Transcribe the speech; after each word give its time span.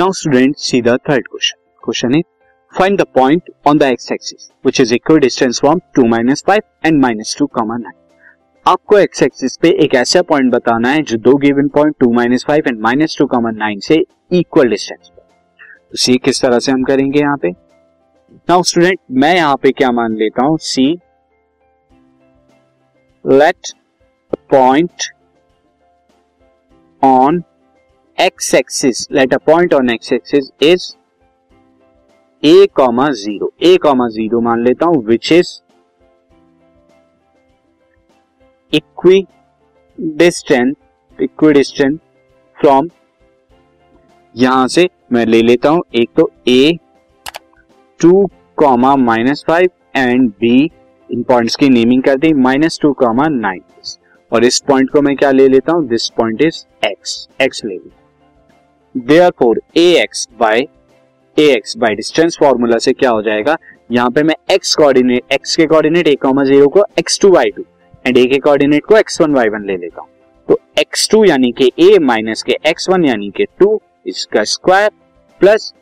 Now 0.00 0.12
student 0.12 0.56
see 0.56 0.80
the 0.82 0.88
third 1.08 1.26
question 1.28 1.58
question 1.84 2.14
is 2.14 2.22
find 2.78 3.00
the 3.00 3.04
point 3.14 3.50
on 3.66 3.78
the 3.78 3.82
x 3.82 4.12
axis 4.12 4.50
which 4.64 4.80
is 4.80 4.94
equal 4.94 5.18
distance 5.18 5.60
from 5.60 5.80
2 5.98 6.06
minus 6.08 6.44
5 6.48 6.60
and 6.86 7.00
minus 7.02 7.36
2 7.42 7.46
comma 7.54 7.76
9 7.76 7.92
आपको 8.66 8.98
x 8.98 9.22
axis 9.22 9.56
पे 9.56 9.70
एक 9.84 9.94
ऐसा 9.94 10.22
point 10.22 10.52
बताना 10.52 10.88
है 10.88 11.02
जो 11.02 11.16
दो 11.16 11.34
given 11.34 11.68
point 11.68 11.94
2 12.04 12.12
minus 12.14 12.44
5 12.50 12.66
and 12.66 12.80
minus 12.80 13.18
2 13.22 13.26
comma 13.28 13.50
9 13.50 13.80
से 13.80 14.04
equal 14.32 14.70
distance 14.70 15.10
तो 15.16 15.96
सी 15.96 16.16
किस 16.16 16.42
तरह 16.42 16.58
से 16.58 16.72
हम 16.72 16.84
करेंगे 16.84 17.20
यहाँ 17.20 17.36
पे? 17.36 17.50
नाउ 18.48 18.62
स्टूडेंट 18.62 18.98
मैं 19.10 19.34
यहाँ 19.34 19.56
पे 19.56 19.72
क्या 19.72 19.92
मान 19.92 20.16
लेता 20.16 20.44
हूँ? 20.44 20.58
See 20.58 20.88
let 23.26 23.72
point 24.50 25.12
on 27.04 27.42
x 28.20 28.54
axis 28.54 29.06
let 29.12 29.34
a 29.34 29.36
point 29.36 29.74
on 29.74 29.90
x 29.90 30.12
axis 30.12 30.50
is 30.62 30.92
A 32.42 32.66
comma 32.76 33.08
zero 33.10 33.52
A 33.62 33.76
comma 33.76 34.08
zero 34.08 34.40
मान 34.40 34.64
लेता 34.64 34.86
हूँ 34.86 35.04
which 35.04 35.32
is 35.32 35.48
equidistant 39.98 40.76
equidistant 41.52 41.98
from 42.58 42.88
यहाँ 44.34 44.68
से 44.68 44.88
मैं 45.12 45.26
ले 45.26 45.42
लेता 45.42 45.68
हूँ, 45.68 45.82
एक 45.94 46.10
तो 46.16 46.30
A 46.48 46.78
two 48.00 48.26
comma 48.56 48.96
minus 48.96 49.44
five 49.48 49.70
and 49.96 50.30
B 50.30 50.70
in 51.10 51.22
points 51.22 51.56
की 51.56 51.68
नेमिंग 51.68 52.02
कर 52.02 52.16
दी 52.16 52.32
माइनस 52.32 52.78
टू 52.82 52.92
कॉमा 52.92 53.28
नाइन 53.28 53.62
और 54.32 54.44
इस 54.44 54.60
पॉइंट 54.60 54.90
को 54.90 55.02
मैं 55.02 55.16
क्या 55.16 55.30
ले 55.30 55.48
लेता 55.48 55.72
हूँ 55.72 55.88
this 55.88 56.08
point 56.08 56.42
is 56.42 56.64
x 56.86 57.28
x 57.40 57.64
ले 57.64 57.74
ली 57.74 57.90
therefore 59.38 59.60
A 59.76 59.82
x 60.02 60.26
by 60.40 60.60
A 61.36 61.44
x 61.52 61.76
by 61.78 61.94
distance 61.94 62.36
formula 62.40 62.78
से 62.78 62.92
क्या 62.92 63.10
हो 63.10 63.22
जाएगा? 63.22 63.56
यहाँ 63.92 64.10
पे 64.10 64.22
मैं 64.22 64.34
एक्स 64.50 64.74
कोऑर्डिनेट 64.74 65.32
एक्स 65.32 65.56
के 65.56 65.66
कोऑर्डिनेट 65.66 66.08
ए 66.08 66.14
कॉमा 66.22 66.44
ज़ीरो 66.44 66.68
को 66.68 66.84
x 66.98 67.20
two 67.20 67.30
y 67.32 67.50
two 67.56 67.64
and 68.06 68.16
A 68.18 68.24
के 68.26 68.38
कोऑर्डिनेट 68.38 68.84
को 68.86 68.96
एक्स 68.96 69.20
वन 69.20 69.34
वाई 69.34 69.48
वन 69.48 69.64
ले 69.66 69.76
लेता 69.76 70.00
हूँ। 70.00 70.08
तो 70.48 70.58
एक्स 70.78 71.08
टू 71.10 71.24
यानी 71.24 71.52
कि 71.60 71.70
ए 71.80 71.98
माइनस 72.00 72.42
के 72.42 72.56
एक्स 72.66 72.88
वन 72.90 73.04
यानी 73.04 73.30
कि 73.36 73.44
टू 73.60 73.80
इसका 74.06 74.44
स्क्वायर 74.44 74.90
प्लस 75.40 75.72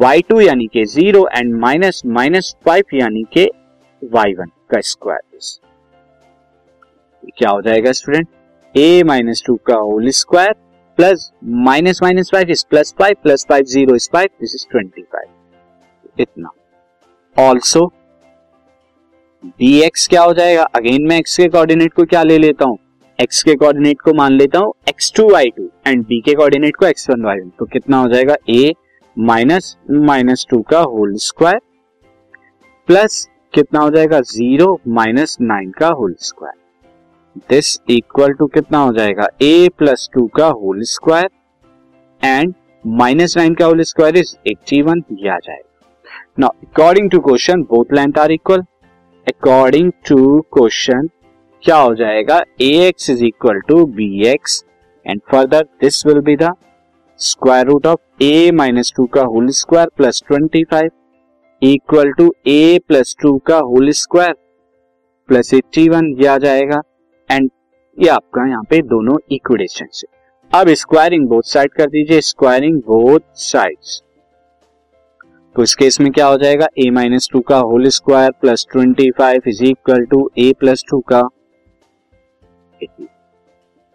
वाई 0.00 0.22
टू 0.28 0.40
यानी 0.40 0.66
कि 0.72 0.84
zero 0.86 1.26
and 1.36 1.54
minus 1.60 2.02
minus 2.06 2.54
five 2.66 2.96
यानी 2.96 3.24
कि 3.32 3.50
वाई 4.02 4.34
वन 4.34 4.50
का 4.70 4.80
स्क्वायर 4.80 5.20
क्या 7.38 7.50
हो 7.50 7.60
जाएगा 7.62 7.92
स्टूडेंट 7.92 8.28
ए 8.74 9.02
माइनस 9.06 9.42
टू 9.46 9.54
का 9.66 9.74
whole 9.76 10.08
square 10.10 10.54
plus 10.98 11.30
minus 11.66 11.98
minus 12.02 12.30
five 12.32 12.50
is 12.50 12.64
plus 12.70 12.94
five 12.98 13.16
plus 13.22 13.46
five 13.48 13.64
zero 13.64 13.94
is 13.94 14.08
five 14.12 14.28
this 14.40 14.54
is 14.54 14.66
twenty 14.70 15.02
five 15.02 16.20
इतना। 16.20 16.50
ऑल्सो 17.36 17.86
डी 19.44 19.78
एक्स 19.82 20.06
क्या 20.08 20.22
हो 20.22 20.32
जाएगा? 20.34 20.62
अगेन 20.76 21.06
मैं 21.08 21.18
एक्स 21.18 21.36
के 21.36 21.48
कोऑर्डिनेट 21.48 21.92
को 21.94 22.04
क्या 22.04 22.22
ले 22.22 22.38
लेता 22.38 22.64
हूँ? 22.64 22.78
एक्स 23.18 23.42
के 23.42 23.54
कोऑर्डिनेट 23.54 24.00
को 24.00 24.12
मान 24.14 24.32
लेता 24.32 24.58
हूँ 24.58 24.72
x 24.88 25.12
two 25.16 25.28
y 25.30 25.50
two 25.56 25.68
and 25.86 26.04
B 26.06 26.20
के 26.20 26.34
कोऑर्डिनेट 26.34 26.76
को 26.76 26.86
एक्स 26.86 27.08
वन 27.10 27.24
वाई 27.24 27.40
वन 27.40 27.50
तो 27.58 27.64
कितना 27.72 27.98
हो 27.98 28.08
जाएगा? 28.08 28.36
ए 28.48 28.72
माइनस 29.16 29.76
माइनस 29.90 30.46
टू 30.50 30.60
का 30.70 30.80
होल 30.80 31.14
स्क्वायर 31.18 31.60
प्लस 32.88 33.26
कितना 33.54 33.80
हो 33.80 33.90
जाएगा? 33.90 34.20
ज़ीरो 34.20 34.80
माइनस 34.88 35.36
नाइन 35.40 35.70
का 35.78 35.88
whole 35.90 36.14
square 36.20 36.60
this 37.36 37.78
equal 37.90 38.32
to 38.32 38.46
कितना 38.46 38.78
हो 38.78 38.92
जाएगा? 38.92 39.26
ए 39.42 39.68
प्लस 39.78 40.08
टू 40.14 40.26
का 40.36 40.46
whole 40.46 40.82
square 40.84 41.28
and 42.22 42.54
minus 42.84 43.36
nine 43.36 43.54
का 43.54 43.66
whole 43.66 43.82
square 43.82 44.16
is 44.16 44.34
eighty 44.48 44.80
one 44.82 45.02
ये 45.12 45.28
आ 45.28 45.38
जाएगा। 45.38 45.90
Now 46.38 46.50
according 46.66 47.10
to 47.10 47.20
question 47.20 47.62
both 47.70 47.92
length 47.94 48.18
are 48.18 48.32
equal 48.32 48.64
according 49.26 49.90
to 50.08 50.40
question 50.54 51.08
क्या 51.62 51.76
हो 51.76 51.94
जाएगा? 51.94 52.40
A 52.60 52.70
x 52.86 53.10
is 53.10 53.24
equal 53.24 53.60
to 53.68 53.84
B 53.86 54.26
x 54.28 54.62
and 55.06 55.20
further 55.32 55.62
this 55.82 56.04
will 56.06 56.20
be 56.20 56.36
the 56.36 56.52
square 57.20 57.66
root 57.66 57.86
of 57.86 58.22
A 58.22 58.50
minus 58.54 58.92
two 58.96 59.06
का 59.14 59.22
whole 59.24 59.48
square 59.54 59.88
plus 59.96 60.22
twenty 60.28 60.64
five 60.70 60.90
equal 61.62 62.12
to 62.12 62.32
A 62.48 62.78
plus 62.88 63.16
two 63.22 63.36
का 63.46 63.58
whole 63.66 63.90
square 63.96 64.34
plus 65.28 65.52
eighty 65.54 65.88
one 65.88 66.14
ये 66.20 66.26
आ 66.26 66.38
जाएगा। 66.38 66.80
And 67.32 67.50
ये 67.98 68.08
आपका 68.08 68.46
यहाँ 68.48 68.62
पे 68.70 68.80
दोनों 68.84 69.16
इक्विडेशन 69.32 69.86
से। 69.92 70.06
अब 70.52 70.68
स्क्वायरिंग 70.76 71.26
बोथ 71.28 71.42
साइड 71.46 71.72
कर 71.72 71.86
दीजिए 71.90 72.20
स्क्वायरिंग 72.20 72.80
बोथ 72.86 73.20
साइड्स 73.40 74.02
तो 75.56 75.62
इस 75.62 75.74
केस 75.74 76.00
में 76.00 76.10
क्या 76.12 76.26
हो 76.26 76.36
जाएगा? 76.38 76.66
ए 76.78 76.88
माइनस 76.90 77.28
टू 77.32 77.40
का 77.40 77.56
whole 77.60 77.88
square 77.88 78.30
plus 78.40 78.66
twenty 78.72 79.10
five 79.18 79.48
is 79.48 79.62
equal 79.64 80.04
to 80.10 80.30
A 80.38 80.52
plus 80.60 80.84
two 80.90 81.00
का। 81.12 81.20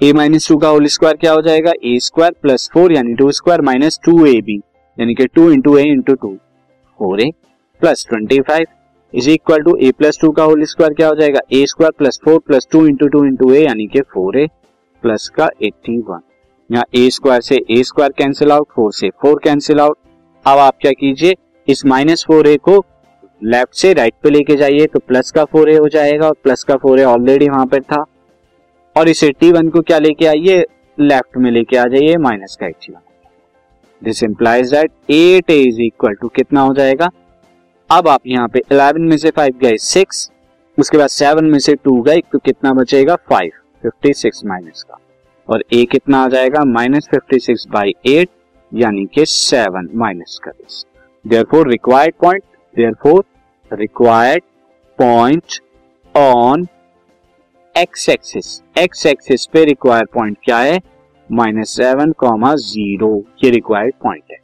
ए 0.00 0.12
माइनस 0.12 0.48
टू 0.48 0.56
का 0.56 0.68
होल 0.68 0.86
स्क्वायर 0.86 1.16
क्या 1.16 1.32
हो 1.32 1.42
जाएगा? 1.42 1.72
ए 1.84 1.98
स्क्वायर 2.00 2.32
प्लस 2.42 2.68
फोर 2.72 2.92
यानी 2.92 3.14
two 3.14 3.30
square 3.32 3.60
minus 3.62 4.00
two 4.04 4.24
A 4.26 4.40
B 4.40 4.56
यानी 4.98 5.14
कि 5.14 5.26
two 5.26 5.50
into 5.50 5.76
A 5.78 5.82
into 5.82 6.14
two 6.14 6.34
four 7.00 7.20
A 7.20 7.30
plus 7.82 8.06
twenty 8.08 8.40
five 8.40 8.66
is 9.14 9.28
equal 9.30 9.62
to 9.62 9.76
A 9.76 9.90
plus 9.98 10.18
two 10.20 10.30
का 10.32 10.42
whole 10.42 10.64
square 10.64 10.94
क्या 10.94 11.08
हो 11.08 11.14
जाएगा? 11.14 11.40
A 11.52 11.64
square 11.66 11.92
plus 11.98 12.18
four 12.24 12.38
plus 12.46 12.66
two 12.72 12.86
into 12.86 13.08
two 13.08 13.24
into 13.24 13.52
A 13.52 13.64
यानी 13.64 13.86
कि 13.86 14.00
four 14.14 14.38
ए 14.38 14.46
plus 15.04 15.28
का 15.36 15.48
eighty 15.62 15.98
one 16.00 16.20
यहाँ 16.70 16.84
ए 16.94 17.08
square 17.10 17.40
से 17.42 17.60
A 17.70 17.82
square 17.84 18.12
cancel 18.18 18.52
out 18.52 18.66
four 18.76 18.92
से 18.92 19.10
फोर 19.22 19.40
कैंसिल 19.44 19.80
आउट 19.80 19.96
अब 20.46 20.58
आप 20.58 20.76
क्या 20.80 20.92
कीजिए? 20.92 21.34
इस 21.68 21.84
माइनस 21.86 22.24
फोर 22.28 22.48
ए 22.48 22.56
को 22.64 22.84
लेफ़्ट 23.42 23.74
से 23.76 23.92
राइट 23.94 24.14
पे 24.22 24.30
लेके 24.30 24.56
जाइए 24.56 24.86
तो 24.86 24.98
प्लस 24.98 25.30
का 25.30 25.44
फोर 25.44 25.70
ए 25.70 25.76
हो 25.76 25.88
जाएगा 25.88 26.26
और 26.26 26.36
प्लस 26.42 26.62
का 26.64 26.76
फोर 26.76 27.00
ए 27.00 27.04
ऑलरेडी 27.04 27.48
वहाँ 27.48 27.66
पर 27.66 27.82
था। 27.82 28.04
और 28.96 29.08
इस 29.08 29.22
एट्टी 29.24 29.50
वन 29.52 29.68
को 29.68 29.80
क्या 29.82 29.98
लेके 29.98 30.26
आइए? 30.26 30.64
लेफ़्ट 30.98 31.36
में 31.36 31.50
लेके 31.50 31.76
आ 31.76 31.86
जाइए 31.86 32.16
माइनस 32.18 32.56
का 32.60 32.66
eighty 32.66 32.92
one 32.92 33.00
this 34.02 34.22
implies 34.22 34.70
that 34.70 34.90
eight 35.10 35.50
A 35.50 35.60
is 35.62 35.80
equal 35.82 36.14
to 36.14 36.28
कितना 36.28 36.60
हो 36.60 36.74
जाएगा? 36.74 37.08
अब 37.94 38.08
आप 38.08 38.20
यहाँ 38.26 38.48
पे 38.48 38.60
11 38.72 39.08
में 39.08 39.16
से 39.16 39.30
फाइव 39.30 39.58
गए 39.58 39.76
सिक्स 39.76 40.30
उसके 40.78 40.98
बाद 40.98 41.08
सेवन 41.08 41.44
में 41.44 41.58
से 41.58 41.74
टू 41.74 42.00
गए 42.02 42.20
तो 42.32 42.38
कितना 42.38 42.72
बचेगा? 42.72 43.16
5 43.32 43.50
56 43.84 44.44
माइनस 44.46 44.82
का। 44.82 44.98
और 45.48 45.64
ए 45.72 45.84
कितना 45.84 46.22
आ 46.24 46.28
जाएगा? 46.28 46.64
Minus 46.64 47.08
fifty 47.10 47.38
six 47.38 47.66
by 47.70 47.94
eight 48.06 48.28
यानी 48.72 49.04
कि 49.14 49.24
7 49.26 49.88
माइनस 49.94 50.38
का 50.44 50.50
this 50.50 50.84
therefore 51.24 51.68
required 51.70 52.14
point 52.22 52.42
therefore 52.76 53.24
required 53.72 54.42
point 54.98 55.60
on 56.14 56.66
x 57.74 58.08
axis 58.08 58.62
x 58.78 59.06
axis 59.06 59.46
पे 59.46 59.64
रिक्वायर्ड 59.64 60.08
पॉइंट 60.08 60.38
क्या 60.44 60.58
है? 60.58 60.80
माइनस 61.32 61.76
सेवन 61.76 62.12
कॉमा 62.12 62.54
ज़ीरो 62.54 63.16
ये 63.44 63.50
रिक्वायर्ड 63.50 63.94
पॉइंट 64.02 64.24
है। 64.30 64.43